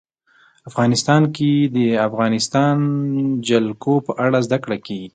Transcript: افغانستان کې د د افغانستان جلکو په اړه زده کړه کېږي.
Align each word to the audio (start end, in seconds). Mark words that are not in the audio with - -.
افغانستان 0.69 1.21
کې 1.35 1.51
د 1.65 1.67
د 1.75 1.77
افغانستان 2.07 2.77
جلکو 3.47 3.93
په 4.05 4.11
اړه 4.25 4.37
زده 4.45 4.57
کړه 4.63 4.77
کېږي. 4.85 5.09